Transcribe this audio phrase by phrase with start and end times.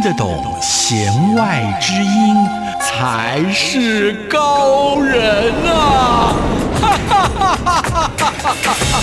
[0.00, 2.34] 听得懂弦外之音，
[2.80, 6.34] 才是高人呐啊！
[6.80, 9.02] 哈哈哈哈哈哈！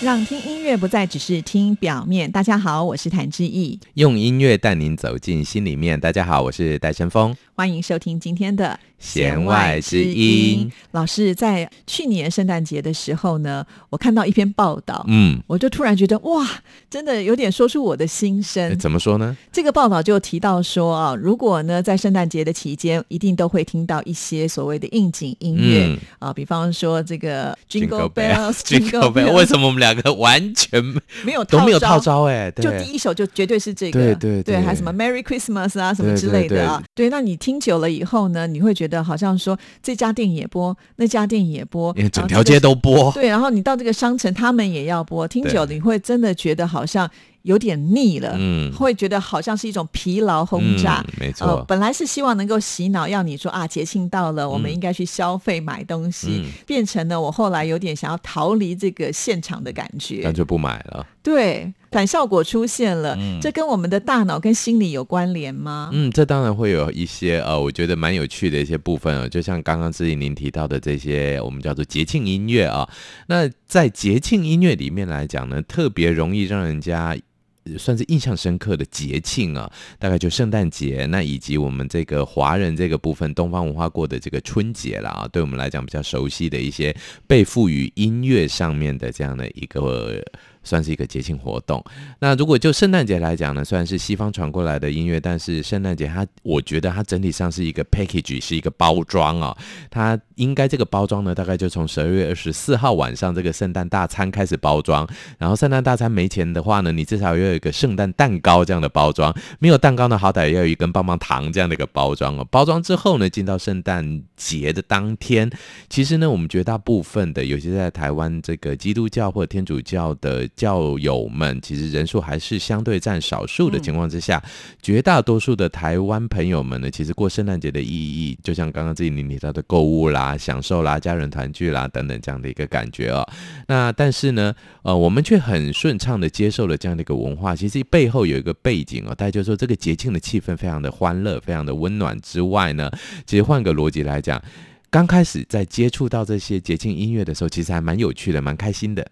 [0.00, 2.30] 让听音乐不再只是听表面。
[2.30, 5.98] 大家好，我是谭志毅，用音乐带您走进心里面。
[5.98, 10.70] 大家好，我是戴胜峰，欢迎收听今天的弦外之音。
[10.90, 16.46] 老师在去年圣诞节的时候呢，我看到一篇报道，嗯，我就突然觉得哇，
[16.90, 18.76] 真的有点说出我的心声。
[18.78, 19.36] 怎么说呢？
[19.52, 30.82] 这个报道就提到说啊，如果呢在圣诞节的期间，一定都会听到一些所谓的应景音乐、嗯啊，比方说这个 Jingle Bells、 Jingle Bells 为什么我们两个完全
[31.24, 32.00] 没有都没有套招？
[32.00, 32.22] 招？
[32.24, 43.12] 哎，就第一首就绝对是这个，对对对还什么 Merry Christmas 啊什么之类的啊，对那你听久了以后呢，你会觉得好像说这家店也播，那家店也播，因为整条街都播。
[43.12, 47.08] 对，然后你到这个商城他们也要播，听久了你会真的觉得好像
[47.42, 51.04] 有点腻了，嗯会觉得好像是一种疲劳轰炸。
[51.08, 60.20] 嗯，没呃错，，本来是希望能够洗脑，要你说啊，节庆到了，我们嗯应该去消费买东西，嗯变成了我后来有点想要逃离这个现场的感觉。
[60.24, 61.06] 那就不买了。
[61.22, 65.90] 对，反效果出现了，这跟我们的大脑跟心理有关联吗？
[65.92, 72.88] 嗯，这当然会有一些呃，我觉得蛮有趣的一些部分啊，就像刚刚志颖您提到的这些，我们叫做节庆音乐啊。
[73.26, 77.16] 那在节庆音乐里面来讲呢，特别容易让人家。
[77.64, 86.96] 呃算是印象深刻的节庆啊，大概就圣诞节，那以及我们这个华人这个部分东方文化过的这个春节啦啊，对我们来讲比较熟悉的一些
[87.26, 90.24] 被赋予音乐上面的这样的一个。
[90.68, 91.82] 算是一个节庆活动。
[92.20, 99.56] 那如果就圣诞节来讲呢，虽然是西方传过来的音乐，但是圣诞节它，我觉得它整体上是一个 package，是一个包装啊、
[99.90, 105.08] 它应该这个包装呢，大概就从十二月二十四号晚上这个圣诞大餐开始包装。
[105.38, 109.34] 然后圣诞大餐没钱的话呢，你至少要有一个圣诞蛋糕这样的包装。
[109.58, 112.44] 没有蛋糕呢，好歹要有一根棒棒糖这样的一个包装哦。
[112.50, 115.50] 包装之后呢，进到圣诞节的当天，
[115.88, 124.42] 其实呢，我们绝大部分的，尤其在台湾这个基督教或天主教的教友们，其实人数还是相对占少数的情况之下，
[124.82, 133.24] 绝大多数的台湾朋友们呢，其实过圣诞节的意义，就像刚刚自己您提到的购物啦、享受啦、家人团聚啦等等这样的一个感觉哦。
[133.68, 134.52] 那但是呢，
[134.82, 142.90] 呃，我们却很顺畅的接受了这样的一个文化，其实背后有一个背景哦，大家就说这个节庆的气氛非常的欢乐，非常的温暖之外呢，
[143.24, 144.42] 其实换个逻辑来讲。
[144.90, 149.06] 刚开始在接触到这些节庆音乐的时候，其实还蛮有趣的，蛮开心的。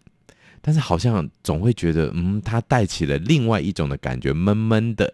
[0.67, 5.09] 但是好像总会觉得，嗯，它带起了另外一种的感觉，闷闷的，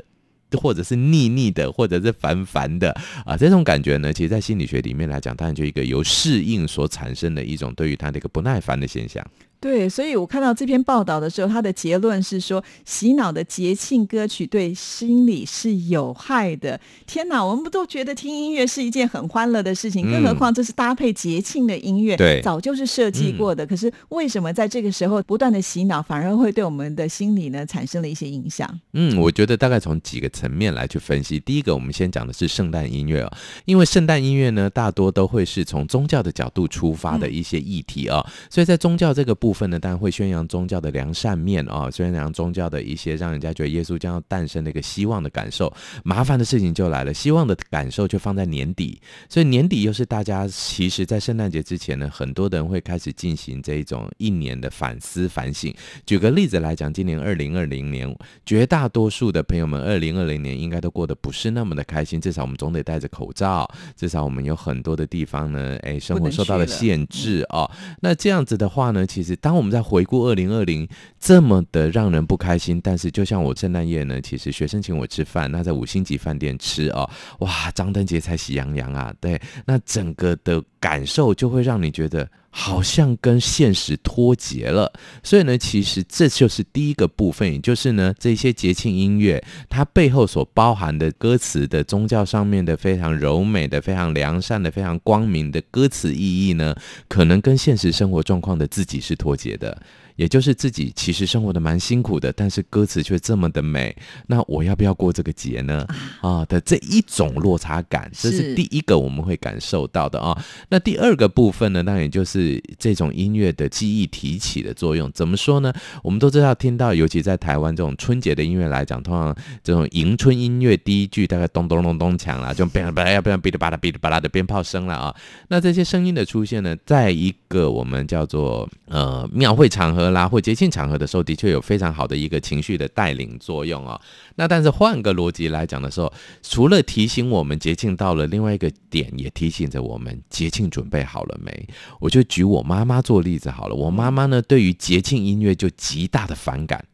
[0.53, 2.91] 或者是腻腻的，或者是烦烦的
[3.27, 3.37] 啊。
[3.37, 9.23] 这种感觉呢，其实，在心理学里面来讲，它就一个由适应所产生的一种对于他的一个不耐烦的现象。
[9.63, 16.81] 对，所以我看到这篇报道的时候，他的结论是说，洗脑的节庆歌曲对心理是有害的。
[17.07, 20.05] 天哪，我们不都觉得听音乐是一件很欢乐的事情？
[20.09, 23.65] 嗯更何况这是搭配节庆的音乐，对早就是设计过的。
[23.65, 28.69] 可是为什么在这个时候不断的洗脑，反而会对我们的心理呢产生了一些影响？
[28.95, 31.39] 嗯，我觉得大概从几个层面来去分析。
[31.39, 33.33] 第一个，我们先讲的是圣诞音乐哦，
[33.65, 45.73] 因为圣诞音乐呢，大多都会是从宗教的角度出发的一些议题啊、所以在宗教这个部分呢，当然会宣扬宗教的良善面啊、宣扬宗教的一些让人家觉得耶稣将要诞生的一个希望的感受。
[46.05, 55.75] 麻烦的事情就来了，希望的感受就放在年底，所以年底又是大家其实在圣诞节之前呢，很多的人会开始进行这一种一年的反思反省。
[56.07, 62.21] 举个例子来讲，今年二零二零年，绝大多数的朋友们，二零二零年应该都过得不是那么的开心。
[62.21, 67.71] 至少我们总得戴着口罩，至少我们有很多的地方呢，哎，生活受到了限制哦。
[68.01, 77.11] 那这样子的话呢，其实当我们在回顾二零二零这么的让人不开心，但是就像我圣诞夜呢，其实学生请我吃饭，那在五星级饭店吃哦，
[77.41, 82.27] 哇，张灯结彩喜洋洋啊，对，那整个的感受就会让你觉得。
[82.55, 96.77] 好像跟现实脱节了，所以呢，其实这就是第一个部分，也就是呢，这些节庆音乐它背后所包含的歌词的宗教上面的非常柔美的、非常良善的、非常光明的歌词意义呢，
[97.09, 99.83] 可能跟现实生活状况的自己是脱节的。
[100.17, 105.87] 也就是自己其实生活的蛮辛苦的，但是歌词却这么的美，那我要不要过这个节呢？
[106.21, 110.37] 啊的这一种落差感，这是第一个我们会感受到的啊。
[110.69, 115.11] 那第二个部分呢，当然也就是这种音乐的记忆提起的作用。
[115.13, 115.73] 怎么说呢？
[116.03, 125.15] 我们都知道，听到尤其在台湾这种春节的音乐来讲，通常这种迎春音乐第一句大概咚咚咚咚响了，就变啦变啦哔哩吧啦哔哩吧啦的鞭炮声了啊。
[125.49, 130.02] 那这些声音的出现呢，在一个我们叫做呃庙会场合。
[130.11, 134.01] 啦，或节庆场合的时候，的确有非常好的一个情绪的带领作用哦。
[134.35, 136.13] 那但是换个逻辑来讲的时候，
[136.43, 141.69] 除了提醒我们节庆到了，另外一个点也提醒着我们节庆准备好了没？
[142.01, 143.75] 我就举我妈妈做例子好了。
[143.75, 146.85] 我妈妈呢，对于节庆音乐就极大的反感，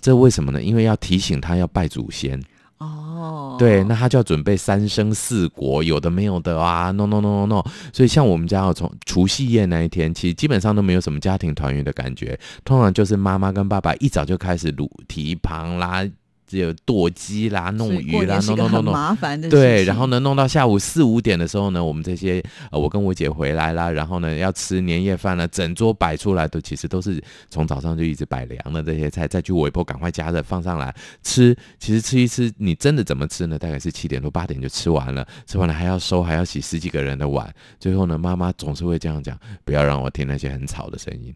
[0.00, 0.62] 这为什么呢？
[0.62, 2.42] 因为要提醒她要拜祖先。
[2.78, 7.64] 哦，对，那他就要准备三生四果，有的没有的啊，no no no no no。
[7.92, 16.04] 所以像我们家要从除夕夜那一天，其实基本上都没有什么家庭团圆的感觉，通常就是妈妈跟爸爸一早就开始卤蹄膀啦。
[16.46, 19.48] 只有剁鸡啦、弄鱼啦，弄弄弄弄，麻烦的。
[19.48, 31.56] 对，然后呢，弄到下午四五点的时候呢，我们这些呃，我跟我姐回来啦，然后呢，要吃年夜饭了，整桌摆出来都其实都是从早上就一直摆凉的这些菜，再去微波赶快加热放上来吃。
[31.78, 33.58] 其实吃一吃，你真的怎么吃呢？
[33.58, 37.50] 大概是七点多八点就吃完了，吃完了还要收，还要洗十几个人的碗。
[37.80, 41.32] 最后呢，妈妈总是会这样讲：不要让我听那些很吵的声音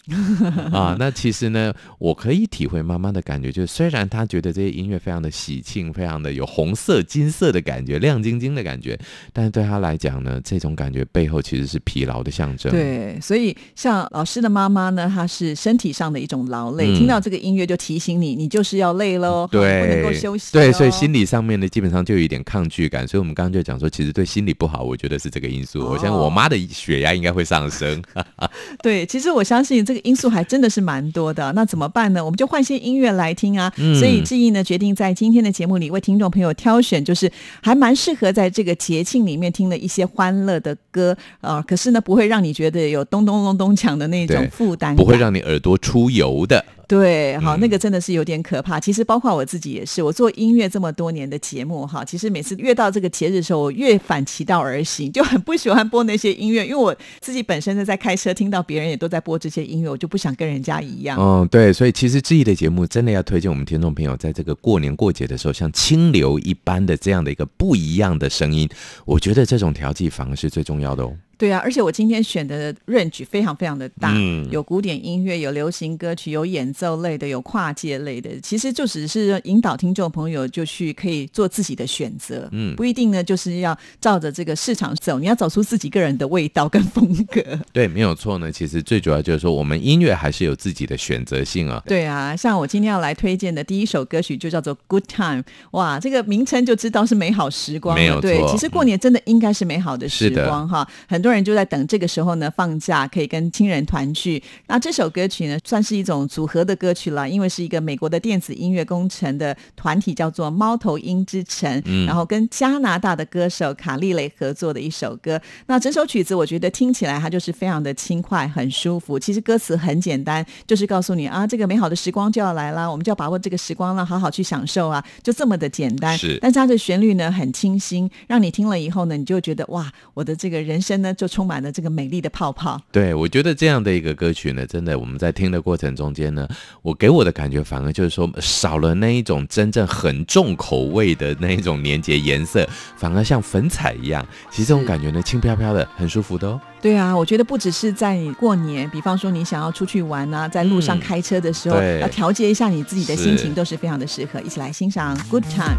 [0.71, 0.95] 啊。
[0.99, 4.98] 那其实呢，我可以体会妈妈的感觉，就是虽然她觉得这些音乐。
[4.99, 8.99] 非常的喜庆，非常的有红色、金色的感觉，亮晶晶的感觉。
[9.33, 12.73] 但是对他来讲呢，这种感觉背后其实是疲劳的象征。
[12.73, 20.53] 对，所以像老师的妈妈呢，她是身体上的一种劳累，听到这个音乐就提醒你，你就是要累喽，对，不能够休息。
[20.53, 23.07] 对，所以心理上面呢，基本上就有一点抗拒感。
[23.07, 25.81] 所以我们刚刚就讲说，其实对心理不好，我觉得是这个因素。
[25.81, 28.03] 我想我妈的血压应该会上升。
[28.83, 31.53] 对，其实我相信这个因素还真的是蛮多的。
[31.53, 32.25] 那怎么办呢？
[32.25, 33.73] 我们就换些音乐来听啊。
[33.99, 34.88] 所以志毅呢决定。
[34.95, 37.31] 在今天的节目里，为听众朋友挑选，就是
[37.63, 41.63] 还蛮适合在这个节庆里面听的一些欢乐的歌啊。
[41.63, 46.65] 可是呢，不会让你觉得有咚咚咚咚锵的那种负担，不会让你耳朵出油的。
[46.89, 48.81] 对，好，那个真的是有点可怕。
[48.81, 61.19] 其实包括我自己也是，我做音乐这么多年的节目哈，其实每次越到这个节日的时候，我越反其道而行，就很不喜欢播那些音乐，因为我自己本身呢在开车，听到别人也都在播这些音乐，我就不想跟人家一样。
[61.21, 68.67] 嗯，对，所以其实志毅的节目真的要推荐我们听众朋友，在这个过年过节的时候，像清流一般的这样的一个不一样的声音，
[69.05, 71.13] 我觉得这种调剂反而是最重要的哦。
[71.39, 78.29] 对啊，而且我今天选的 range 非常非常的大，嗯有古典音乐，有流行歌曲，有演奏类的，有跨界类的。
[78.43, 87.41] 其实就只是引导听众朋友就去可以做自己的选择，嗯，不一定呢就是要照着这个市场走，你要找出自己个人的味道跟风格。
[87.73, 88.51] 对，没有错呢。
[88.51, 91.81] 其实最主要就是说，我们音乐还是有自己的选择性啊。
[91.87, 97.95] 对啊，像我今天要来推荐的第一首歌曲就叫做《Good Time》，哇，这个名称就知道是美好时光。
[97.95, 101.28] 没有对，其实过年真的应该是美好的时光哈，很多。
[101.29, 104.43] 多人就在等这个时候呢，放假可以跟亲人团聚。
[104.67, 115.39] 那这首歌曲呢，算是一种组合的歌曲了，因为是一个美国的电子音乐工程的团体，叫做猫头鹰之城，然后跟加拿大的歌手卡利雷合作的一首歌。
[115.67, 119.19] 那整首曲子我觉得听起来它就是非常的轻快，很舒服。
[119.19, 126.17] 其实歌词很简单，就是告诉你啊，这个美好的时光就要来了，我们就要把握这个时光了，好好去享受啊，就这么的简单。
[126.17, 131.15] 是，但是它的旋律呢很清新，让你听了以后呢，你就觉得哇，我的这个人生呢。
[131.19, 132.81] 就充满了这个美丽的泡泡。
[132.93, 136.49] 对，我觉得这样的一个歌曲呢，真的我们在听的过程中间呢，
[136.81, 144.25] 我给我的感觉反而就是说少了那一种真正很重口味的那一种年节颜色，反而像粉彩一样。
[144.51, 146.61] 其实这种感觉呢，轻飘飘的，很舒服的哦。
[146.81, 154.41] 对啊，我觉得不只是在你过年，比方说你想要出去玩啊，在路上开车的时候，要调节一下你自己的心情，都是非常的适合。
[154.43, 155.77] 一起来欣赏《Good Time》。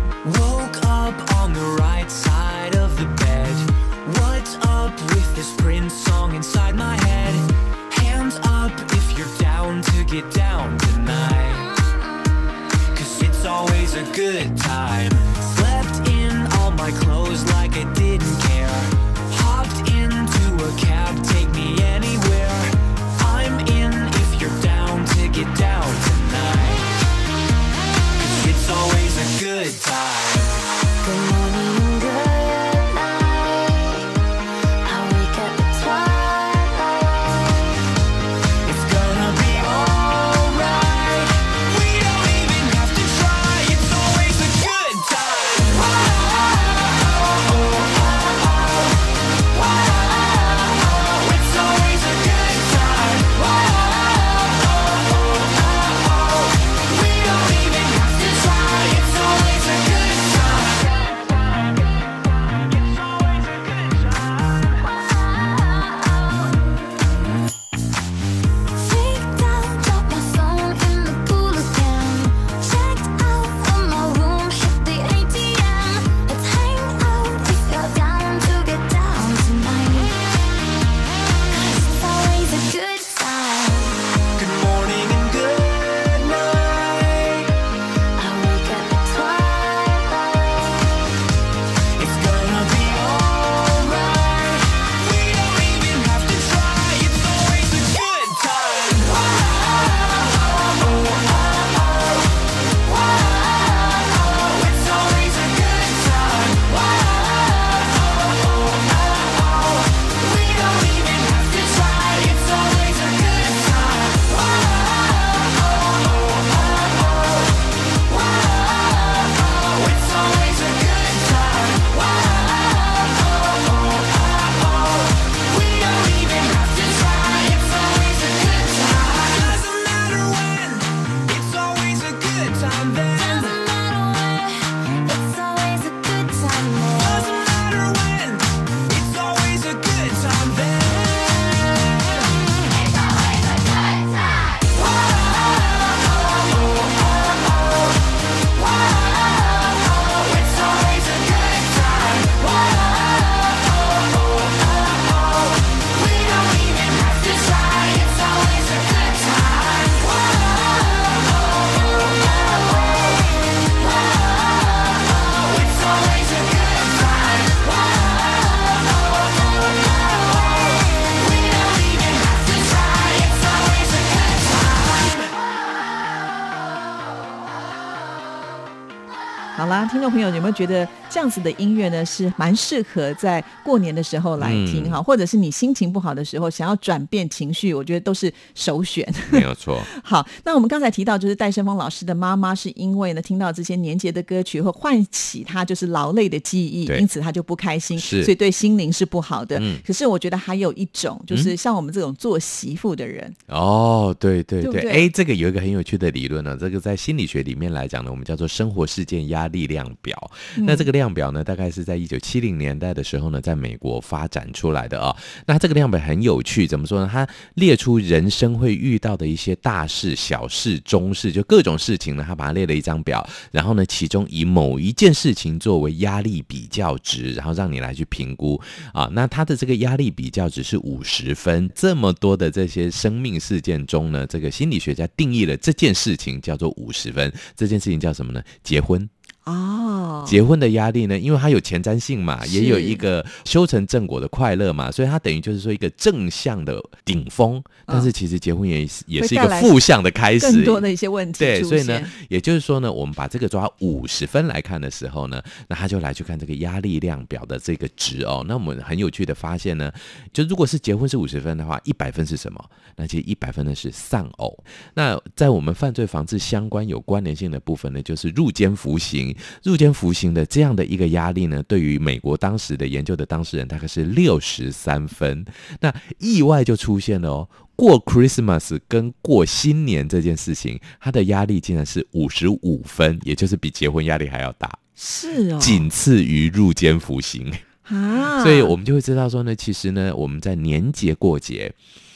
[180.51, 189.07] 觉得这样子的音乐呢，是蛮适合在过年的时候来听哈，或者是你心情不好的时候想要转变情绪，我觉得都是首选。
[189.31, 189.81] 没有错。
[190.03, 199.61] 好，那我们刚才提到，就是戴胜峰老师的妈妈是因为呢听到这些年节的歌曲会唤起他就是劳累的记忆，因此他就不开心，所以对心灵是不好的。
[199.85, 210.31] 可是我觉得还有一种，就是像我们这种做媳妇的人，哦，对对对，哎，这个有一个很有趣的理论呢，这个在心理学里面来讲呢，我们叫做生活事件压力量表。
[210.57, 215.15] 那这个量量表呢，大概是在一九七零年代的时候呢，在美国发展出来的啊。
[215.45, 217.09] 那这个量表很有趣，怎么说呢？
[217.09, 223.25] 它列出人生会遇到的一些大事、小事、中事，就各种事情呢，它把它列了一张表。
[223.51, 228.59] 然后呢，其中以某一件事情作为压力比较值，然后让你来去评估
[228.93, 229.09] 啊。
[229.13, 231.71] 那它的这个压力比较值是五十分。
[231.73, 237.31] 这么多的这些生命事件中呢，这个心理学家定义了这件事情叫做五十分。
[237.55, 238.43] 这件事情叫什么呢？
[238.63, 239.09] 结婚。
[239.49, 241.17] 哦，结婚的压力呢？
[241.17, 247.61] 因为它有前瞻性嘛，也有一个修成正果的快乐嘛，所以它等于就是说一个正向的顶峰。
[247.85, 251.39] 但是其实结婚也也是一个负向的开始，更多的一些问题。
[251.39, 258.45] 对，所以呢，也就是说呢，我们把这个抓五十分来看的时候呢，那他就来去看这个压力量表的这个值哦。
[258.47, 259.91] 那我们很有趣的发现呢，
[260.31, 262.63] 就如果是结婚是五十分的话，一百分是什么？
[262.95, 264.55] 那其实一百分呢是丧偶。
[264.93, 269.35] 那在我们犯罪防治相关有关联性的部分呢，就是入监服刑。
[269.63, 275.45] 入监服刑的这样的一个压力呢，对于美国当时的研究的当事人大概是六十三分。
[275.79, 287.51] 那意外就出现了哦，过 Christmas 跟过新年这件事情，他的压力竟然是五十五分，也就是比结婚压力还要大，是哦，仅次于入监服刑
[287.83, 288.43] 啊。
[288.43, 291.73] 所以我们就会知道说呢，其实呢，我们在年节过节、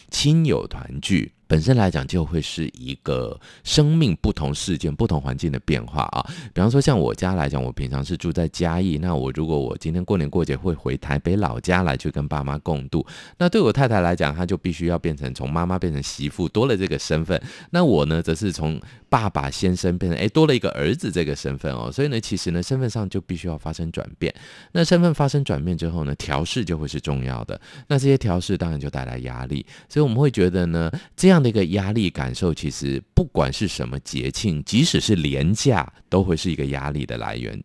[0.09, 1.31] 亲友团聚。
[1.47, 6.25] 本身来讲，就会是一个生命不同事件、不同环境的变化啊。
[6.53, 13.05] 比方说，像我家来讲，我平常是住在嘉义，那我如果我今天过年过节会回台北老家来去跟爸妈共度，
[13.37, 17.39] 那对我太太来讲，她就必须要变成从妈妈变成媳妇，多了这个身份。
[17.69, 21.91] 那我呢，则是从爸爸先生变成哎多了一个儿子这个身份哦。
[21.91, 24.33] 所以呢，其实呢，身份上就必须要发生转变。
[24.71, 27.59] 那身份发生转变之后呢，调试就会是重要的。
[27.87, 31.32] 那这些调试当然就带来压力，所以我们会觉得呢，这样。
[31.33, 37.59] 这样的一个压力感受，其实不管是什么节庆，即使是廉价，都会是一个压力的来源。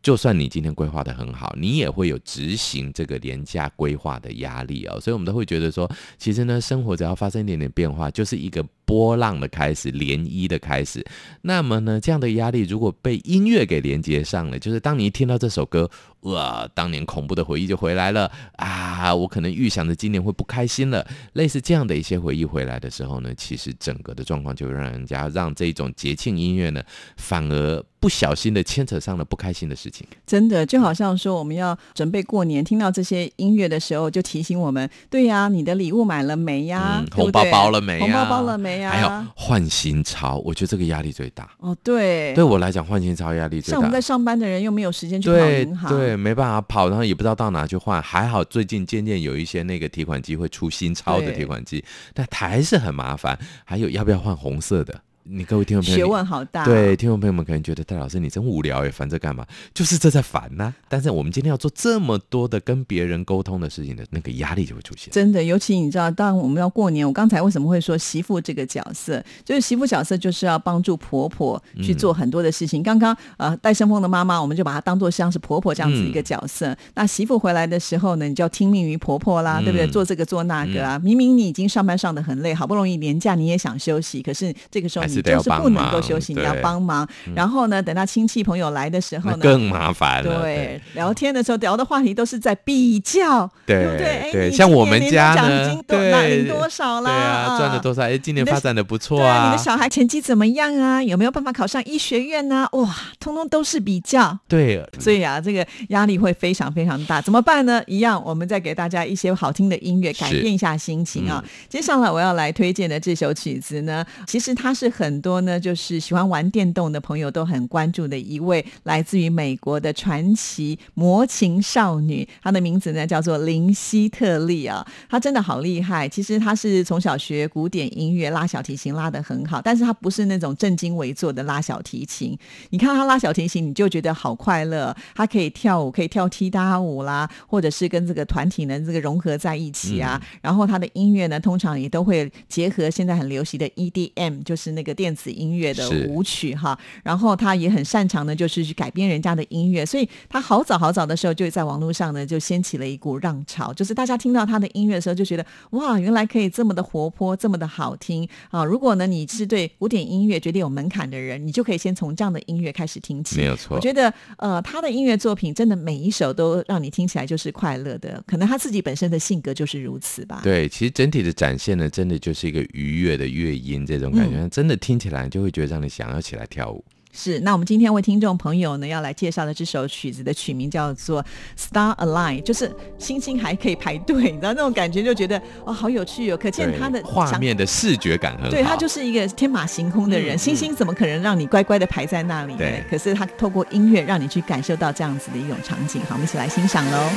[0.00, 5.00] 就算你今天规划的很好，你也会有执行这个廉价规划的压力哦。
[5.00, 8.64] 所以，我们都会觉得说，其实呢，生活只要发生一点点变化，就是一个。
[8.90, 11.06] 波浪的开始，涟漪的开始。
[11.42, 15.88] 那么呢，这样的压力如果被音乐给连接上了，就是当你一听到这首歌，
[16.22, 19.14] 哇，当年恐怖的回忆就回来了啊！
[19.14, 26.82] 我可能预想着今年会不开心了，类似这样的一些回忆回来的时候呢，其实整个的状况就让人家让这种节庆音乐呢，
[27.16, 30.06] 反而不小心的牵扯上了不开心的事情。
[30.26, 37.02] 真的就好像说，我们要准备过年，听到这些音乐的时候，就提醒我们：对呀，你的礼物买了没呀？
[37.10, 37.98] 红包包了没？
[37.98, 38.90] 红包包了没呀？
[38.90, 41.50] 还有换新潮，我觉得这个压力最大。
[41.58, 43.76] 哦，对，对我来讲换新潮压力最大。
[43.76, 48.00] 像我们在上班的人又没有时间去跑银行，对，没办法跑，然后也不知道到哪去换。
[48.02, 53.38] 还好最近渐渐有一些那个提款机会出新钞的提款机，但还是很麻烦。
[53.64, 55.02] 还有要不要换红色的？
[55.24, 56.64] 你各位听众朋友，学问好大。
[56.64, 59.46] 对，听众朋友们可能觉得戴老师你真无聊，耶烦这干嘛？
[59.74, 60.74] 就是这在烦呐。
[60.88, 65.12] 但是我们今天要做这么多的跟别人沟通的事情的那个压力就会出现。
[65.12, 72.82] 真的，尤其你知道，当我们要过年，我刚才为什么会说媳妇这个角色，就是媳妇角色就是要帮助婆婆去做很多的事情。
[72.82, 76.74] 刚刚呃，戴胜峰的妈妈，我们就把她当做像是婆婆这样子一个角色。
[76.94, 79.86] 那媳妇回来的时候呢，你就要听命于婆婆啦，对不对？
[79.86, 80.98] 做这个做那个啊。
[80.98, 85.20] 明明你已经上班上的很累，好不容易年假你也想休息，可是这个时候你。
[85.30, 87.06] 就是不能够休息，你要帮忙。
[87.36, 90.40] 然后呢，等到亲戚朋友来的时候呢，更麻烦了。
[90.40, 94.30] 对，聊天的时候聊的话题都是在比较，对不对？
[94.32, 97.10] 对，像我们家呢，对，多少啦？
[97.10, 98.02] 对啊，赚了多少？
[98.02, 99.50] 哎，今年发展的不错啊。
[99.50, 101.02] 你的小孩成绩怎么样啊？
[101.02, 102.66] 有没有办法考上医学院呢？
[102.72, 104.36] 哇，通通都是比较。
[104.48, 107.20] 对，所以啊，这个压力会非常非常大。
[107.20, 107.82] 怎么办呢？
[107.86, 111.44] 一样，我们再给大家一些好听的音乐，改变一下心情啊。
[111.68, 115.20] 接下来我要来推荐的这首曲子呢，其实它是很。
[115.20, 126.08] 多呢，就是喜欢玩电动的朋友都很关注的一位来自于美国的传奇魔琴少女，她的名字呢叫做林希特利啊，她真的好厉害。
[126.08, 132.38] 其实她是从小学古典音乐，拉小提琴拉得很好，但是她不是那种正襟危坐的拉小提琴。
[132.70, 134.96] 你看她拉小提琴，你就觉得好快乐。
[135.14, 140.20] 她可以跳舞，可以跳踢踏舞啦，或者是跟这个团体呢这个融合在一起啊。
[140.40, 144.89] 然后她的音乐呢，通常也都会结合现在很流行的 EDM，就是那个。
[144.90, 158.64] 个电子音乐的舞曲哈，然后他也很擅长呢，就是去改编人家的音乐，所以他好早好早的时候就在网络上呢就掀起了一股浪潮，就是大家听到他的音乐的时候就觉得哇，原来可以这么的活泼，这么的好听啊！
[158.64, 163.36] 如果呢你是对古典音乐觉得有门槛的人，你就可以先从这样的音乐开始听起。
[163.36, 170.40] 没有错，我觉得呃他的音乐作品真的每一首都让你听起来就是快乐的，可能他自己本身的性格就是如此吧。
[170.42, 176.84] 对，其实整体的展现呢，真的就是一个愉悦的乐音这种感觉，真的听起来就会觉得让你想要起来跳舞。
[177.12, 181.20] 是，那我们今天为听众朋友呢要来介绍的这首曲子的曲名叫做
[181.58, 188.50] 《Star Align》，就是星星还可以排队，你知道那种感觉就觉得哦好有趣哦，可见他的画面的视觉感很好。
[188.50, 192.54] 对他就是一个天马行空的人，星星怎么可能让你乖乖的排在那里？
[192.56, 196.00] 对，可是他透过音乐让你去感受到这样子的一种场景。
[196.02, 197.10] 好，我们一起来欣赏喽。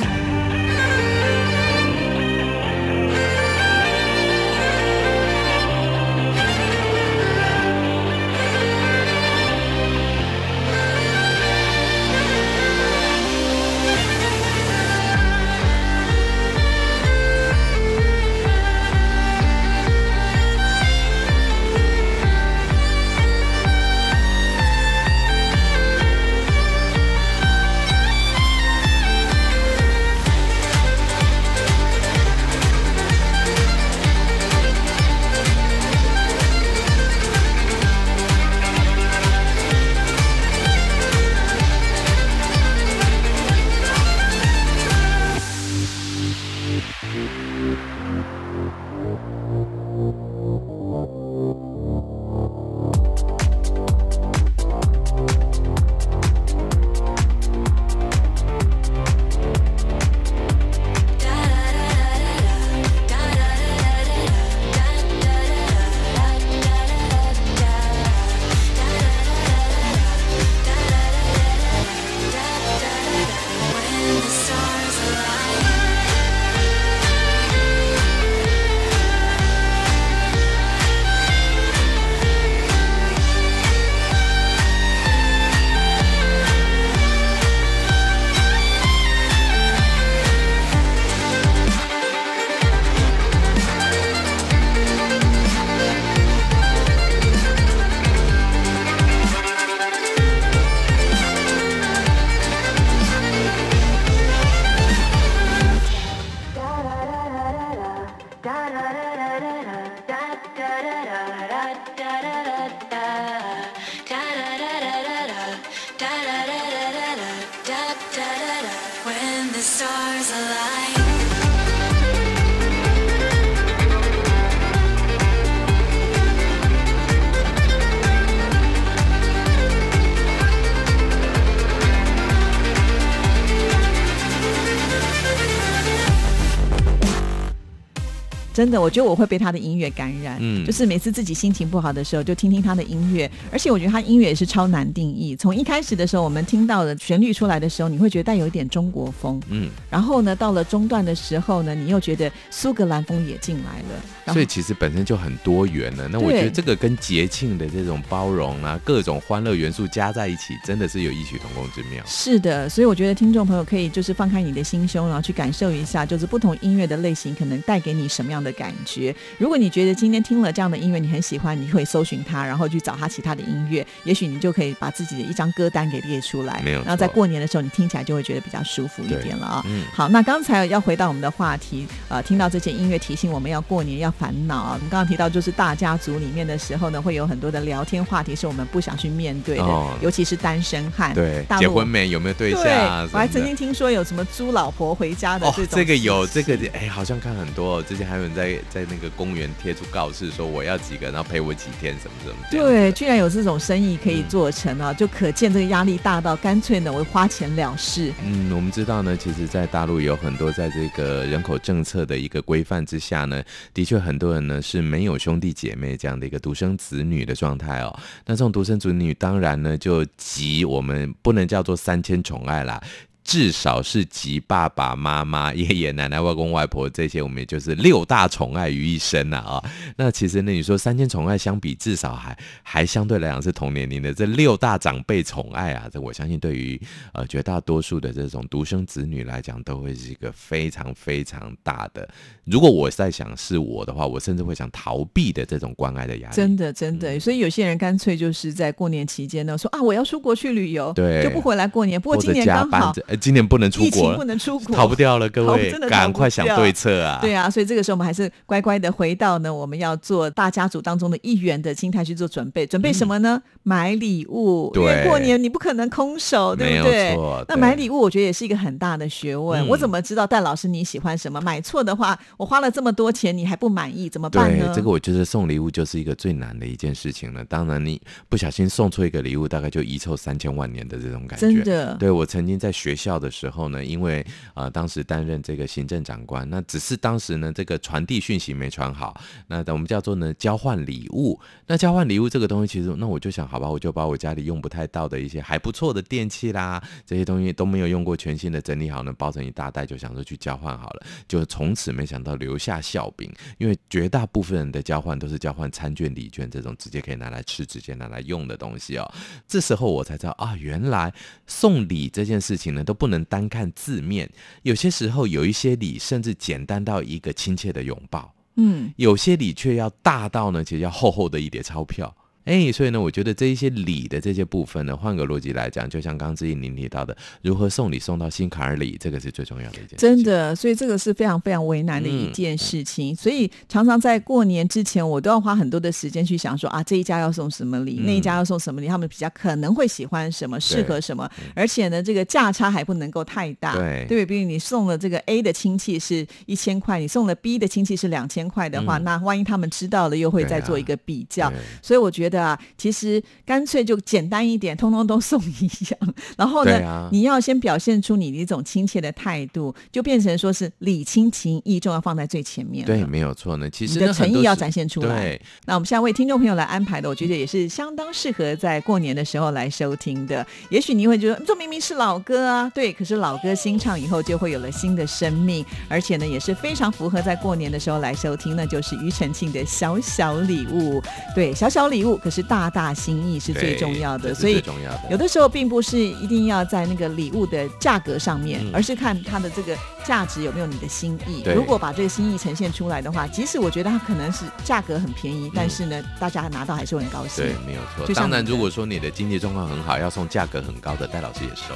[138.64, 140.38] 真的，我觉得我会被他的音乐感染。
[140.40, 143.30] 嗯，就是每次自己心情不好的时候，就听听他的音乐。
[143.52, 145.36] 而且我觉得他音乐也是超难定义。
[145.36, 149.38] 从一开始的时候，我们听到的旋律出来的时候，你会觉得带有一点中国风。
[149.50, 154.32] 嗯，然后呢，到了中段的时候呢，你又觉得苏格兰风也进来了。
[154.32, 156.08] 所以其实本身就很多元了。
[156.08, 162.02] 那我觉得这个跟节庆的这种包容啊，各种欢乐元素加在一起，真的是有异曲同工之妙。
[162.06, 169.14] 是的，所以我觉得听众朋友可以就是放开你的心胸，然后去感受一下，就是不同音乐的类型可能带给你什么样的感觉。
[169.38, 176.62] 如果你觉得今天听了这样的音乐你很喜欢，你会搜寻它，然后去找它其他的音乐，也许你就可以把自己的一张歌单给列出来。
[176.64, 176.78] 没有。
[176.80, 179.62] 然后在过年的时候，你听起来就会觉得比较舒服一点了啊。
[179.66, 179.84] 嗯。
[179.92, 184.72] 好，那刚才要回到我们的话题，呃，听到这些音乐提醒我们要过年要烦恼啊。
[184.74, 191.12] 我们刚刚提到就是大家族里面的时候呢，会有很多的聊天话题是我们不想去面对的，尤其是单身汉。
[191.14, 191.44] 对。
[191.58, 192.04] 结婚没？
[192.04, 193.08] 有没有对象？
[193.12, 195.68] 我还曾经听说有什么租老婆回家的这种。
[195.72, 197.82] 这个有这个哎，好像看很多。
[197.82, 199.10] 之前还有人在在那个。
[199.16, 202.36] 公园贴出告示说我要几个，然后陪我几天，什么什么。
[202.50, 208.12] 对，居然有这种生意可以做成啊，就可见这个压力大到干脆呢，我花钱了事。
[208.24, 213.40] 嗯，我们知道呢，其实，在大陆有很多在这个人口政策的一个规范之下呢，
[213.72, 217.96] 的确很多人呢是没有兄弟姐妹这样的一个独生子女的状态哦。
[218.26, 222.82] 那这种独生子女当然呢就集我们不能叫做三千宠爱啦。
[223.24, 229.64] 至少是集爸爸妈妈、爷爷奶奶、外公外婆这些，我们也就是六大宠爱于一身呐啊。
[229.96, 236.78] 那其实呢，你说三千宠爱相比，至少还还相对来讲是同年龄的这六大长辈宠爱啊，这我相信对于
[237.14, 242.06] 呃绝大多数的这种独生子女来讲，都会是一个非常非常大的。
[242.44, 246.36] 如果我在想是我的话，我甚至会想逃避的这种关爱的压力。
[246.36, 251.98] 真的真的，所以有些人干脆就是在过年期间呢，说啊我要出国去旅游，对，就不回来过年。
[251.98, 252.94] 不过今年刚好。
[253.16, 257.18] 今年不能出国，不能出国，逃不掉了，各位，赶快想对策啊！
[257.20, 262.66] 对啊，所以这个时候我们还是乖乖的回到呢，我们要做大家族当中的一员的心态去做准备。
[262.66, 263.40] 准备什么呢？
[263.62, 267.16] 买礼物，因为过年你不可能空手，对不对？
[267.48, 269.66] 那买礼物，我觉得也是一个很大的学问。
[269.68, 271.40] 我怎么知道戴老师你喜欢什么？
[271.40, 274.72] 买错的话，我花了这么多钱，你还不满意，怎么办呢？
[274.74, 277.44] 这个我觉得送礼物就是一个最难的一件事情了。
[277.44, 281.46] 当然，你不小心送错一个礼物，大概就遗臭三千万年的这种感觉。
[281.46, 283.84] 真的，对我曾经在学校的时候呢。
[283.84, 289.20] 因为啊，当时担任这个行政长官，那只是当时呢，这个传递讯息没传好。
[289.46, 291.38] 那我们叫做呢交换礼物。
[291.66, 301.06] 那交换礼物这个东西，其实那我就想，好吧，我就把我家里用不太到的一些还不错的电器啦，这些东西都没有用过，全新的整理好呢，包成一大袋，就想说去交换好了。
[301.28, 309.12] 就从此没想到留下笑柄，因为绝大部分人的交换都是交换餐券、礼券这种直接可以拿来吃、直接拿来用的东西哦。
[309.46, 311.12] 这时候我才知道啊，原来
[311.46, 313.70] 送礼这件事情呢，都不能单看。
[313.72, 314.30] 字面
[314.62, 322.14] 有些时候有一些礼，甚至简单到一个亲切的拥抱，嗯，有些礼却要大到呢，其实要厚厚的一叠钞票。
[322.44, 329.98] 哎，所以呢，我觉得这一些礼的这些部分呢，换个逻辑来讲，就像刚刚志毅您提到的，如何送礼送到心坎儿里，这个是最重要的一件。
[329.98, 333.14] 真的，所以这个是非常非常为难的一件事情。
[333.16, 344.26] 所以常常在过年之前，我都要花很多的时间去想说啊，这一家要送什么礼，那一家要送什么礼，他们比较可能会喜欢什么，适合什么，而且呢，这个价差还不能够太大，对对？
[344.26, 351.50] 比如你送了这个 A 的亲戚是一千块，你送了 B 的亲戚是两千块的话，那万一他们知道了，又会再做一个比较。
[351.80, 353.22] 所以我觉得啊，其实。
[353.46, 356.14] 干脆就简单一点，通通都送一样。
[356.36, 362.86] 然后呢，你要先表现出你的一种亲切的态度，就变成说是礼轻情意重要放在最前面。
[362.86, 363.68] 对，没有错呢。
[363.68, 365.38] 其实你的诚意要展现出来。
[365.66, 370.46] 那我们现在为听众朋友来安排的，我觉得也是相当适合在过年的时候来收听的。
[370.70, 381.02] 也许你会觉得这明明是老歌啊，对，可是老歌新唱以后就会有了新的生命，而且呢也是非常符合在过年的时候来收听，那就是庾澄庆的小小礼物。
[381.34, 382.94] 对，小小礼物可是大大。
[382.94, 384.62] 心意是最重要的，所以
[385.10, 391.42] 有的时候并不是一定要在那个礼物的价格上面，而是看它的这个价值有没有你的心意。
[391.54, 397.44] 如果把这个心意呈现出来的话，即使我觉得它可能是价格很便宜，但是呢，大家拿到还是会很高兴。
[397.44, 398.14] 对，没有错。
[398.14, 401.74] 当然，如果说你的经济状况很好，要送价格很高的，戴老师也收。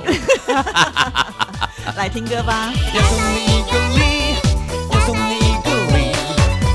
[1.98, 2.72] 来听歌吧。
[2.94, 4.02] 要送你一个礼，
[4.92, 6.12] 要送你一个礼，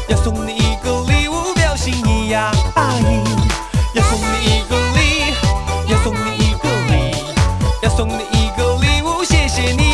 [0.09, 3.42] 要送你一个礼物表心意呀，阿姨。
[3.93, 5.33] 要送你一个礼
[5.87, 7.15] 要送你一个礼
[7.83, 9.92] 要送你一个礼物谢谢你。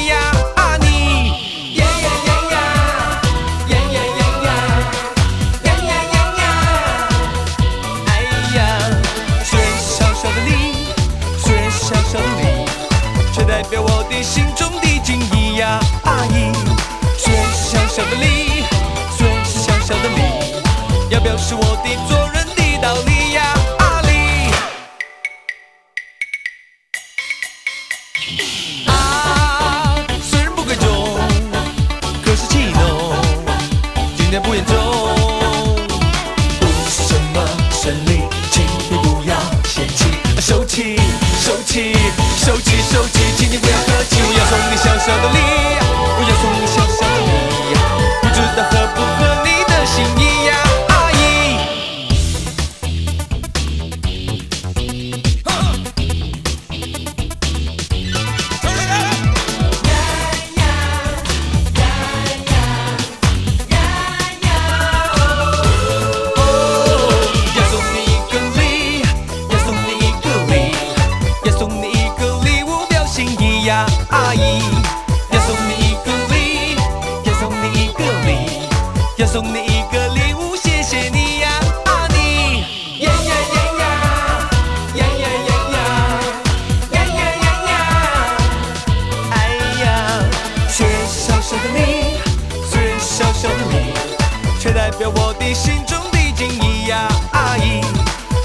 [94.90, 97.80] 代表我的心中的敬意呀，阿姨。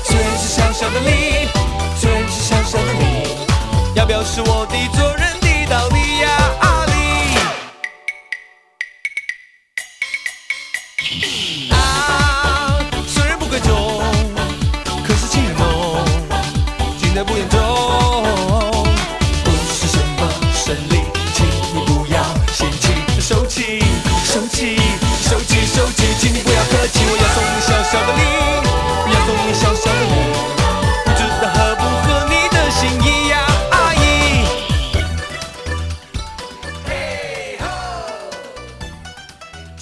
[0.05, 1.49] 村是小小的你，
[1.99, 3.47] 村是小小的你，
[3.95, 4.94] 要表示我的。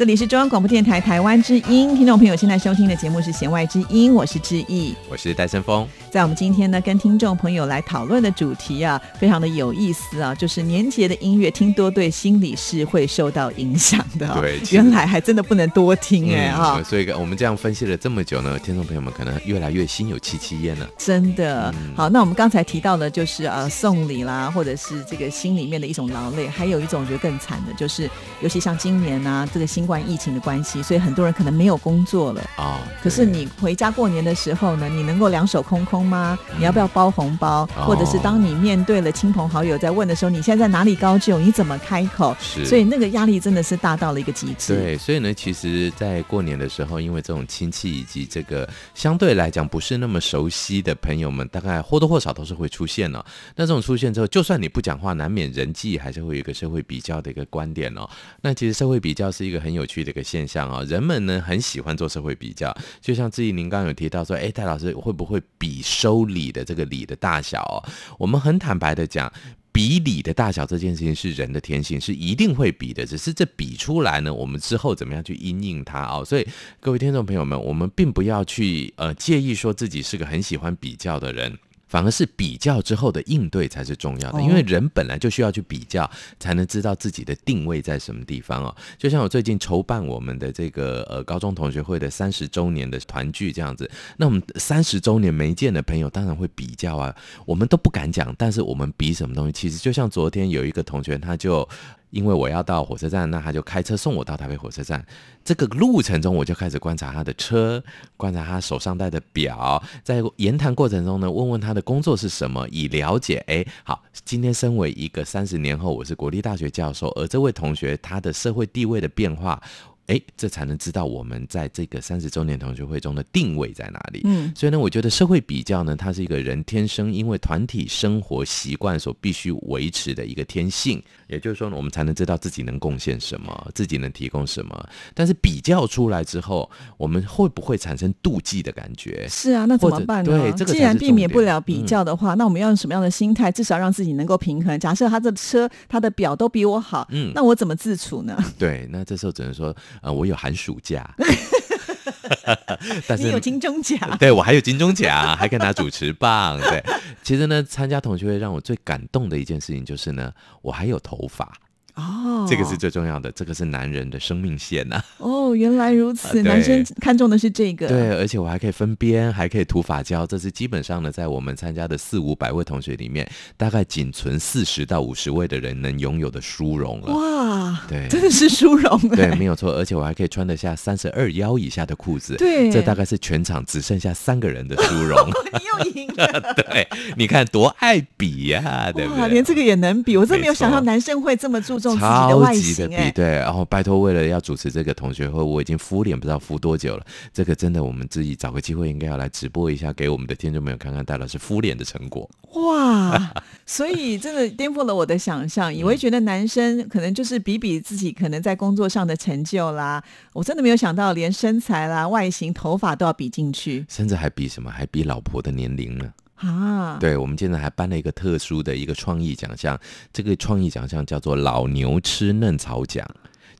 [0.02, 5.86] 这里是中央广播电台台湾之音，听众朋友现在收听的节目是《弦外之音》，我是志毅，我是戴森峰。
[6.10, 14.26] 在我们今天呢，跟听众朋友来讨论的主题啊，非常的有意思啊，就是年节的音乐听多对心理是会受到影响的。
[14.40, 16.82] 对，原来还真的不能多听哎哈。
[16.82, 20.88] 所以我们这样分析了这么久呢，听众朋友们可能越来越心有戚戚焉了。
[20.98, 21.72] 真的。
[21.94, 28.10] 好，那我们刚才提到的就是呃送礼啦，或者是这个心里面的一种劳累，还有一种我觉得更惨的，就是
[28.40, 32.80] 尤其像今年呢，这个新冠疫情的关系，所以很多人可能没有工作了啊。
[33.02, 36.02] 可是你回家过年的时候呢，你能够两手空空。
[36.12, 36.38] 吗？
[36.58, 37.64] 你要不要包红包？
[37.74, 41.38] 或者是当你面对了亲朋好友在问的时候，你现在在哪里高就？
[41.38, 42.36] 你怎么开口？
[42.40, 44.74] 是，所以那个压力真的是大到了一个极致。
[44.74, 53.24] 对，所以呢，其实，在过年的时候，因为这种亲戚以及这个相对来讲不是那么熟悉的朋友们，大概或多或少都是会出现了。
[53.56, 58.06] 那这种出现之后，就算你不讲话，难免人际还是会有一个社会比较的一个观点哦。
[58.42, 62.74] 那其实社会比较是一个很有有趣的一个现象啊，人们呢很喜欢做社会比较。
[63.00, 65.82] 就像志毅您刚有提到说，哎，戴老师会不会比？
[65.82, 67.84] 收礼的这个礼的大小，
[68.16, 69.30] 我们很坦白的讲，
[69.72, 73.04] 比礼的大小这件事情是人的天性，是一定会比的。
[73.04, 76.24] 只是这比出来呢，我们之后怎么样去应应它哦？
[76.24, 76.46] 所以
[76.78, 81.58] 各位听众朋友们，我们并不要去呃介意说自己是个很喜欢比较的人。
[81.92, 88.74] 反而是比较之后的应对才是重要的，因为人本来就需要去比较，才能知道自己的定位在什么地方哦。
[88.96, 99.52] 就像我最近筹办我们的这个呃高中同学会的三十周年的团聚这样子，那我们三十周年没见的朋友当然会比较啊，我们都不敢讲，但是我们比什么东西？
[99.52, 101.68] 其实就像昨天有一个同学他就。
[102.12, 105.04] 因为我要到火车站，那他就开车送我到台北火车站。
[105.42, 107.82] 这个路程中，我就开始观察他的车，
[108.16, 113.42] 观察他手上戴的表，在言谈过程中呢，问问他的工作是什么，以了解。
[113.48, 119.60] 哎，好，今天身为一个三十年后，我是国立大学教授，而这位同学他的社会地位的变化。
[120.08, 124.20] 哎，这才能知道我们在这个三十周年同学会中的定位在哪里。
[124.24, 131.02] 嗯，所以呢，我觉得社会比较呢，它是一个人天生因为团体生活习惯所必须维持的一个天性。
[131.28, 134.88] 也就是说呢，我们才能知道自己能贡献什么，自己能提供什么。
[135.14, 139.26] 但是比较出来之后，我们会不会产生妒忌的感觉？
[139.30, 140.30] 是啊，那怎么办呢？
[140.30, 144.78] 对，这个既然避免不了比较的话，那我们要用什么样的心态，至少让自己能够平衡？
[144.80, 148.36] 假设他的车、他的表都比我好，嗯，那我怎么自处呢？
[148.58, 149.74] 对，那这时候只能说。
[150.00, 151.08] 呃，我有寒暑假，
[153.06, 156.58] 但是你有金钟奖，对我还有金钟奖， 还可以拿主持棒。
[156.60, 156.82] 对，
[157.22, 161.52] 其实呢，参加同学会让我最感动的一件事情就是呢，我还有头发。
[161.94, 165.02] 哦，这个是最重要的，这个是男人的生命线呐。
[165.18, 167.86] 哦，原来如此，男生看重的是这个。
[167.86, 177.12] 对，而且我还可以分边，还可以涂发胶，这是基本上呢，在我们参加的四五百位同学里面，大概仅存四十到五十位的人能拥有的殊荣了。
[177.12, 178.98] 哇，对，真的是殊荣。
[179.10, 182.36] 对，没有错，而且我还可以穿得下三十二腰以下的裤子。
[182.36, 185.18] 对，这大概是全场只剩下三个人的殊荣。
[185.52, 186.54] 你又赢了。
[186.56, 189.28] 对，你看多爱比呀，对不对？
[189.28, 191.82] 连这个也能比，我真没有想到男生会这么注。
[191.96, 197.06] 超级的比对，然后拜托，为了要主持这个同学会，我已经敷脸不知道敷多久了。
[197.32, 202.28] 这个真的，我们自己找个机会应该要来直播一下，给我们的听众朋友看看戴老师敷脸的成果。
[202.54, 203.32] 哇，
[203.64, 210.02] 所以真的颠覆了我的想象，以为觉得男生可能就是比比自己可能在工作上的成就啦，
[210.32, 214.70] 我真的没有想到连身材啦、外形、头发都要比进去，甚至还比什么？
[214.70, 216.12] 还比老婆的年龄呢？
[216.36, 219.78] 啊，对，我们现在还颁了一个特殊的一个创意奖项，
[220.12, 223.06] 这个创意奖项叫做“老牛吃嫩草奖”，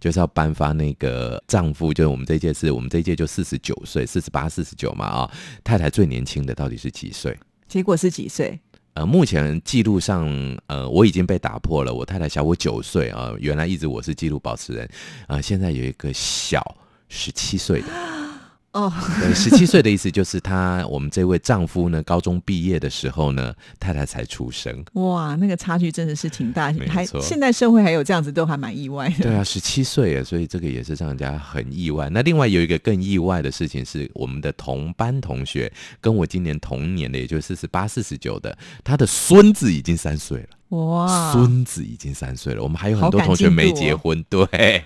[0.00, 5.30] 就是要颁发那个丈夫，就是我们这一届是我们这一届就四十九岁，四十八、四十九嘛啊，
[5.62, 7.38] 太太最年轻的到底是几岁？
[7.68, 8.58] 结果是几岁？
[8.94, 10.28] 呃，目前记录上，
[10.66, 14.88] 呃，我已经被打破了，我太太小我九岁啊，原来一直我是记录保持人，
[15.28, 16.60] 啊，现在有一个小
[17.08, 18.21] 十七岁的。
[18.72, 24.82] 哦，对，十七岁的意思就是他，我们这位丈夫呢，高中毕业的时候呢，太太才出生。
[24.94, 29.24] 哇，那个差距真的是挺大，还现在社会还有这样子，都还蛮意外的。
[29.24, 32.08] 对啊，十七岁啊，所以这个也是让人家很意外。
[32.10, 40.48] 那另外有一个更意外的事情是，我们的同班同学跟我今年同年的，也就是四十八、四十九的，他的孙子已经三岁了。
[40.72, 44.82] 哇，孙子已经三岁了，我们还有很多同学没结婚， 对，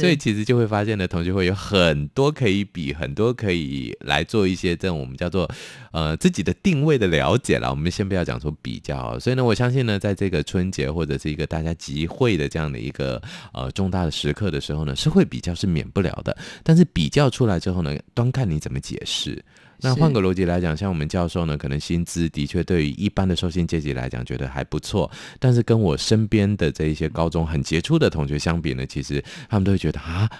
[0.00, 5.46] 所以其实就会发现呢，同学会有很多可以比，很多可以来做一些这种我们叫做
[5.92, 7.68] 呃自己的定位的了解了。
[7.68, 13.20] 我们先不要讲说比较，所以呢，我相信呢，在这个春节或者是一个大家集会的这样的一个
[13.52, 19.44] 呃重大的时刻的时候呢，是会比较是免不了的，但是比较出来之后呢，端看你怎么解释。
[19.80, 25.10] 那换个逻辑来讲，像我们教授呢，可能薪资的确对于一般的受薪阶级来讲，觉得还不错。
[25.38, 30.30] 但是跟我身边的这一些高中很杰出的同学相比呢，其实他们都会觉得啊。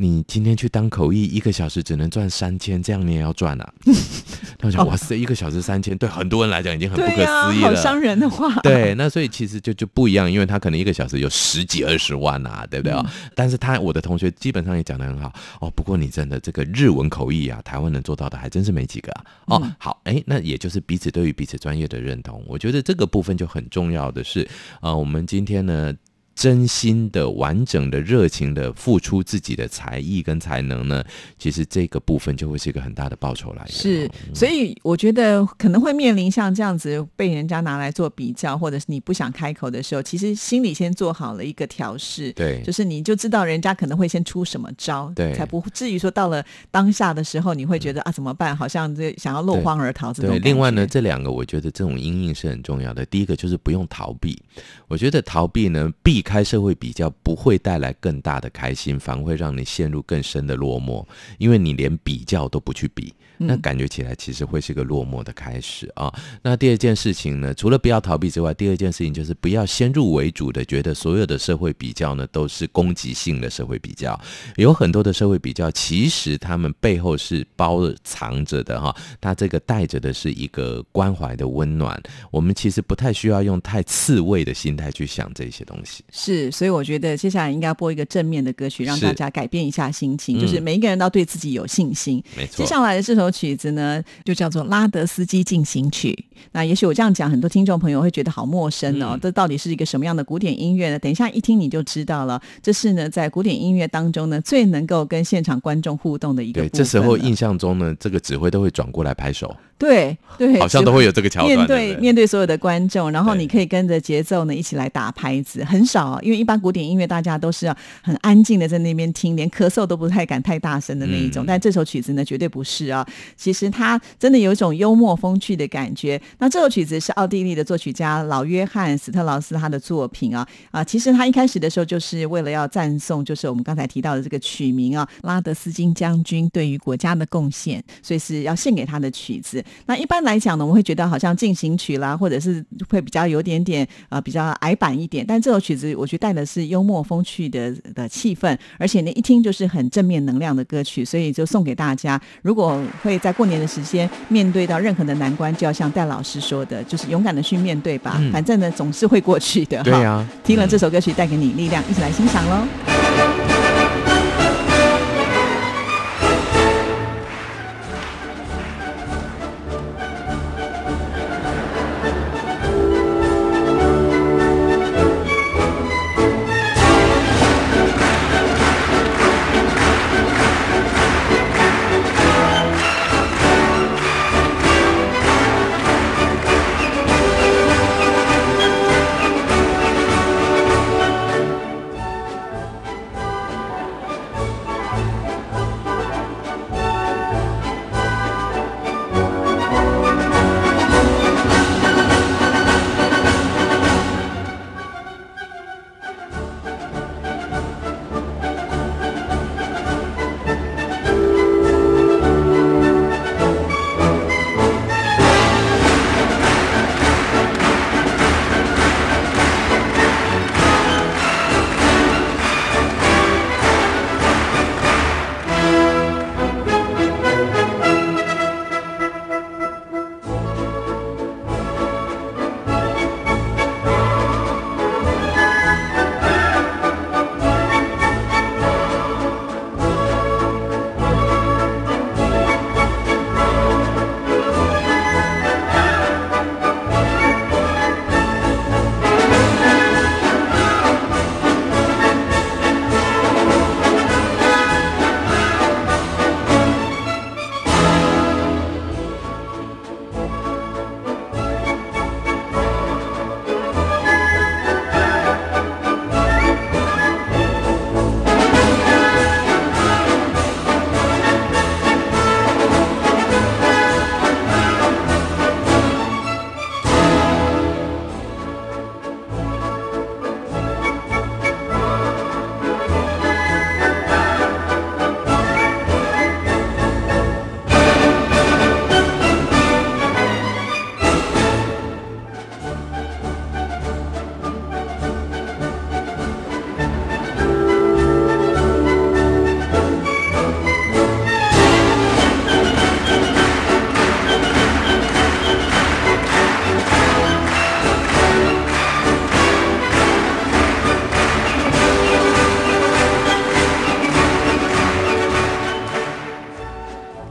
[0.00, 3.74] 你今天去当口译，一个小时只能赚三千，这样你也要赚啊？
[4.56, 8.54] 他讲哇塞，一个小时三千，对很多人来讲已经很不可思议了，好伤人的话。
[8.62, 13.04] 对，那所以其实就就不一样，因为他可能一个小时有十几二十万啊，对不对啊？
[13.34, 15.68] 但是他我的同学基本上也讲的很好哦。
[15.70, 19.24] 不过你真的这个日文口译啊，台湾能做到的还真是没几个啊。
[19.46, 24.48] 哦，好，哎，那也就是彼此对于彼此专业的认同，我觉得这个部分就很重要的是，
[24.80, 25.92] 呃，我们今天呢。
[26.38, 31.02] 真心的、完整的、热情的付出自己的才艺跟才能呢，
[31.36, 33.72] 其实这个部分就会是一个很大的报酬来源。
[33.72, 42.32] 是，所以我觉得可能会面临像这样子被人家拿来做比较，或者是你不想开口的时候，其实心里先做好了一个调试。
[42.34, 48.56] 对，就是你就知道人家可能会先出什么招，对，才不至于说到了当下的时候，你会觉得啊怎么办？
[48.56, 50.30] 好像这想要落荒而逃这种。
[50.30, 53.04] 对，另外呢，这两个我觉得这种阴影是很重要的。
[53.06, 54.40] 第一个就是不用逃避，
[54.86, 56.22] 我觉得逃避呢避。
[56.28, 61.02] 开社会比较不会带来更大的开心，反而会让你陷入更深的落寞，
[61.38, 63.14] 因为你连比较都不去比。
[63.40, 66.12] 那感觉起来其实会是个落寞的开始啊。
[66.42, 74.20] 那第二件事情呢，除了不要逃避之外，第二件事情就是不要先入为主的觉得所有的社会比较呢都是攻击性的社会比较。
[74.56, 81.96] 有很多的社会比较，其实他们背后是包藏着的哈，它这个带着的是一个关怀的温暖。
[82.32, 86.02] 我们其实不太需要用太刺猬的心态去想这些东西。
[86.18, 92.22] 是，所以我觉得接下来应该播一个正面的歌曲，让大家改变一下心情，就是每一个人都对自己有信心。
[92.36, 93.28] 没错，接下来的这首。
[93.38, 96.12] 曲子呢，就叫做《拉德斯基进行曲》。
[96.50, 99.16] 那也许我这样讲，很多听众朋友会觉得好陌生哦。
[99.22, 100.98] 这到底是一个什么样的古典音乐呢？
[100.98, 102.42] 等一下一听你就知道了。
[102.60, 106.62] 这是呢，在古典音乐当中呢，最能够跟现场观众互动的一个。
[106.62, 109.54] 对，这时候印象中呢，这个指挥都会转过来拍手。
[109.78, 111.56] 对对，好像都会有这个桥段。
[111.56, 115.64] 面对面对所有的观众，然后你可以跟着节奏呢一起来打拍子。
[115.64, 121.44] 很少，因为一般古典音乐大家都是要很安静的在那边听，连咳嗽都不太敢太大声的那一种。
[121.46, 123.06] 但这首曲子呢，绝对不是啊。
[123.36, 126.20] 其实它真的有一种幽默风趣的感觉。
[126.38, 130.82] 那这首曲子是奥地利的作曲家老约翰斯特劳斯他的作品啊啊。
[130.82, 139.64] 其实他一开始的时候就是为了要赞颂，就是我们刚才提到的这个曲名啊，拉德斯金将军对于国家的贡献，所以是要献给他的曲子。
[139.86, 145.24] 那一般来讲呢，我们会觉得好像进行曲啦，或者是会比较有点点呃比较矮板一点。
[145.26, 152.20] 但这首曲子，我觉得带的是幽默风趣的的气氛，而且呢，一听就是很正面能量的歌曲，所以就送给大家。
[152.42, 158.20] 如果会在过年的时间面对到任何的难关，就要像戴老师说的，就是勇敢的去面对吧。
[158.32, 159.82] 反正呢，总是会过去的。
[159.82, 163.37] 对呀，听了这首歌曲带给你力量，一起来欣赏喽。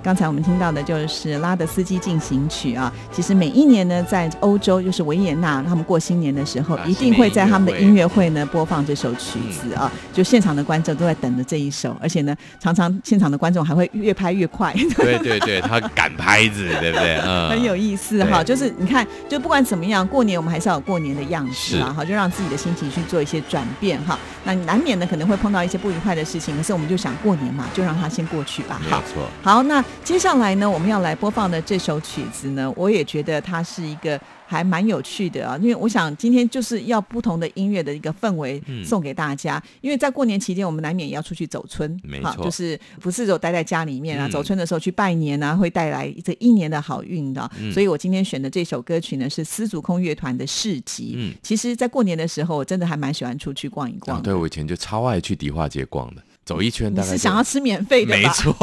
[0.07, 2.89] 刚才我们听到的就是拉德斯基进行曲啊。
[3.11, 9.91] 其实每一年呢，在欧洲就是维也纳，他们过新年的时候，一定会在他们的音乐会呢播放这首曲子啊。
[10.13, 14.73] 就现场的观众都在等着这一首，而且呢，常常现场的观众还会越拍越快。
[14.95, 17.17] 对对对，他赶拍子，对不对？
[17.25, 18.41] 嗯，很有意思哈。
[18.41, 24.17] 就是你看，就不管怎么样，过年我们还是要有过年的样子啊，哈，就让自己的心情去做一些转变哈。
[24.45, 28.79] 那难免呢可能会碰到一些不愉快的事情，可是我们就想过年嘛，就让它先过去吧。
[28.85, 29.27] 没错。
[29.43, 34.17] 好，那接下来呢，我们要来播放的这首曲子呢，我也觉得它是一个。
[34.49, 39.61] 还蛮有趣的啊，因为我想今天就是要不同的音乐的一个氛围送给大家。
[39.81, 44.25] 因为在过年期间，我们难免也要出去走村，没错，就是不是就待在家里面啊？
[44.29, 47.51] 走村的时候去拜年啊，会带来这一年的好运的。
[47.73, 51.15] 所以我今天选的这首歌曲呢，是丝竹空乐团的市集。
[51.17, 54.23] 嗯，其实，在过年的时候，我真的还蛮喜欢出去逛一逛。
[54.23, 56.21] 对，我以前就超爱去迪化街逛的。
[56.47, 58.53] 走一圈，大概是想要吃免费的没错，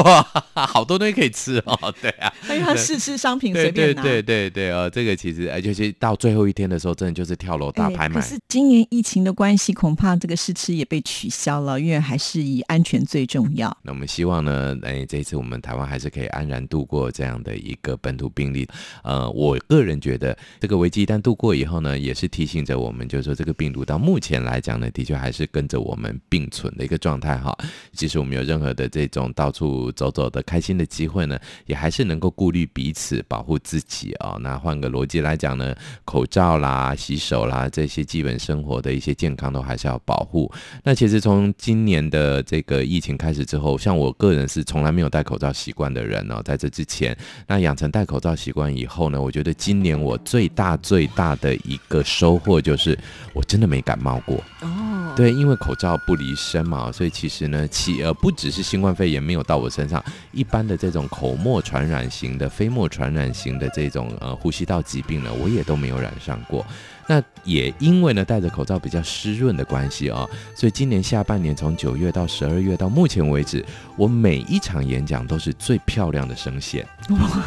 [0.55, 1.93] 好多东西可以吃哦。
[2.01, 4.01] 对啊，因为他试吃商品随便拿。
[4.01, 8.19] 对对对对哦，这个其实而且到最后一天的时候，真的就是跳楼大拍卖。
[8.19, 13.75] 可是今年疫情的关系，恐怕这个试吃也被取消了，因为还是以安全最重要。
[13.83, 18.67] 那我们希望呢，哎，这一次我们台湾还是可以安然度过这样的一个本土病例。
[19.03, 27.55] 呃，我个人觉得这个危机一旦度过以后呢，也是提醒着我们，就是说这个病毒到目前来讲呢，的确还是跟着我们并存的一个状态哈。
[27.93, 34.37] 即使我们有任何的这种到处走走的开心的机会呢，也还是能够顾虑彼此，保护自己啊。
[34.39, 40.51] 那换个逻辑来讲呢，口罩啦、洗手啦这些基本生活的一些健康都还是要保护。
[40.83, 47.17] 那其实从今年的这个疫情开始之后，像我个人是从来没有戴口罩习惯的人哦，在这之前，
[47.47, 52.97] 那养成戴口罩习惯以后呢，我觉得今年我最大最大的一个收获就是
[53.33, 55.13] 我真的没感冒过哦。
[55.15, 66.65] 对，因为口罩不离身嘛，所以其实呢，其呃不只是新冠肺炎没有到我身上，一般的这种口沫传染型的、飞沫传染型的这种呃呼吸道疾病呢，我也都没有染上过。
[67.07, 73.63] 那也因为呢戴着口罩比较湿润的关系啊，所以今年下半年从九月到十二月到目前为止，
[73.95, 76.85] 我每一场演讲都是最漂亮的声线。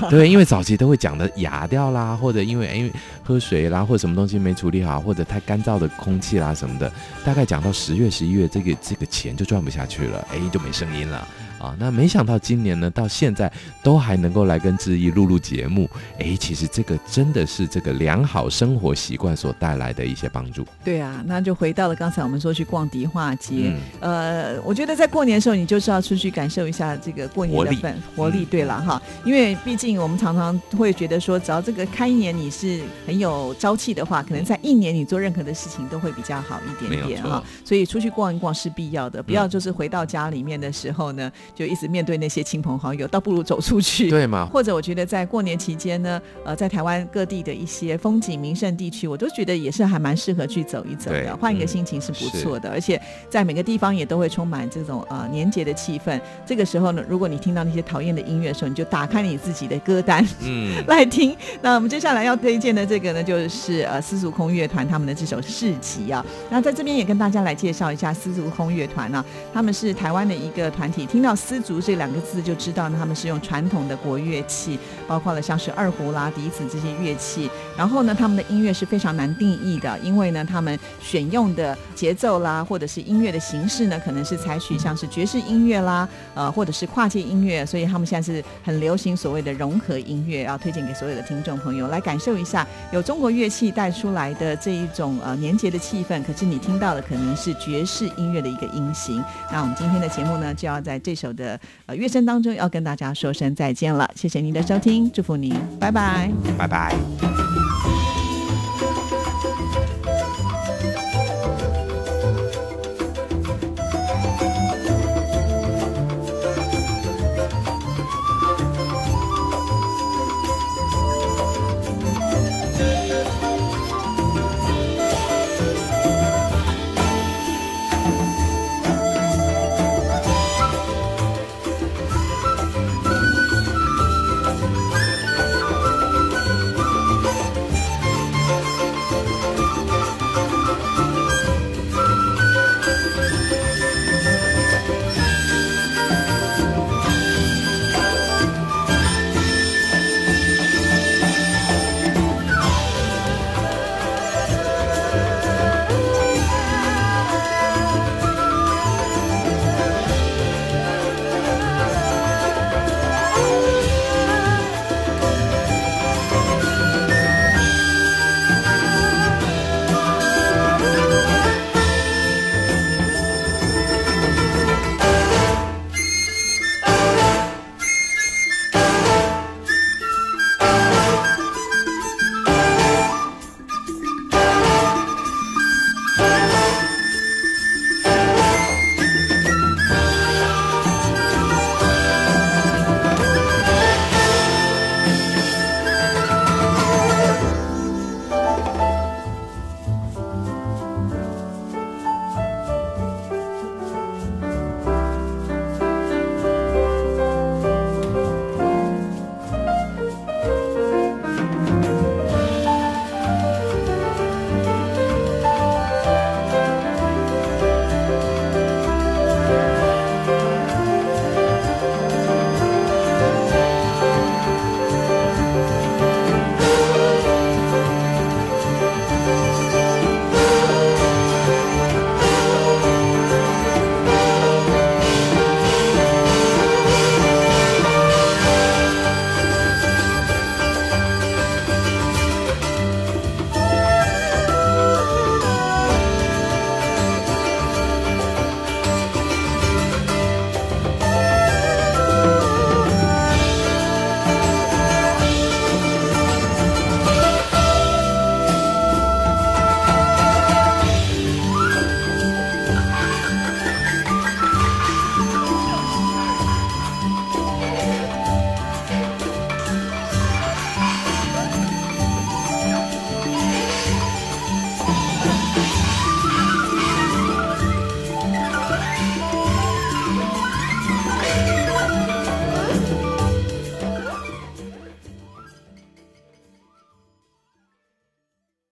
[0.09, 2.92] 对，因为早期都会讲的哑掉啦，或者因为因为
[3.24, 6.92] 喝水啦，或者什么东西没处理好，或者太干燥的空气啦什么的，
[7.24, 11.26] 大概讲到十月十一月，这个这个钱就赚不下去了，哎，就没声音了。
[11.59, 13.52] 啊，那没想到今年呢，到现在
[13.82, 15.88] 都还能够来跟志毅录录节目，
[16.18, 20.64] 哎，其实这个真的是这个良好生活习惯所带来的一些帮助。
[20.84, 28.44] 对啊，那就回到了刚才我们说去逛迪化街，呃，我觉得在过年的时候，你就是要出去感受一下这个过年的氛活力。
[28.44, 37.42] 对了哈，因为毕竟我们常常会觉得说，只要这个开年你是很有朝气的话，可能在一年你做任何的事情都会比较好一点点哈。
[37.64, 41.30] 所以出去逛一逛是必要的，不要就是回到家里面的时候呢。
[41.55, 44.49] 就一直面对那些亲朋好友，倒不如走出去， 对吗？
[44.53, 52.70] 或者我觉得在过年期间呢，呃，在台湾各地的一些风景名胜地区，我都觉得也是还蛮适合去走一走的，换一个心情是不错的。
[52.70, 56.20] 而且在每个地方也都会充满这种呃年节的气氛。
[56.46, 61.36] 这个时候呢，如果你听到那些讨厌的音乐的时候，你就打开你自己的歌单，嗯， 来听。
[61.62, 66.24] 那我们接下来要推荐的这个呢，就是呃丝竹空乐团他们的这首市集啊。
[66.51, 71.38] 那在这边也跟大家来介绍一下丝竹空乐团啊，他们是台湾的一个团体，听到。
[71.39, 77.49] 丝竹这两个字就知道呢，他们是用传统的国乐器，包括了像是二胡啦、笛子这些乐器。
[77.76, 87.64] 然后呢，他们的音乐是非常难定义的，因为呢，他们选用的节奏啦，或者是音乐的形式呢，可能是采取像是爵士音乐啦，呃，或者是跨界音乐。
[87.64, 96.22] 所以他们现在是很流行所谓的融合音乐，要推荐给所有的听众朋友来感受一下，有中国乐器带出来的这一种呃年节的气氛。
[96.24, 99.22] 可是你听到的可能是爵士音乐的一个音型。
[99.53, 101.39] 那我们今天的节目呢，就要在这首首。
[101.39, 106.97] 的呃乐声当中，要跟大家说声再见了，谢谢您的收听，祝福您，拜拜，拜拜。